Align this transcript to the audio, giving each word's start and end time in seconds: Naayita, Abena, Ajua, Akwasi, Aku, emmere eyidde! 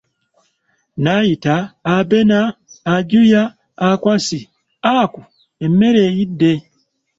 Naayita, 1.03 1.55
Abena, 1.95 2.39
Ajua, 2.93 3.43
Akwasi, 3.89 4.39
Aku, 4.99 5.19
emmere 5.65 5.99
eyidde! 6.09 6.51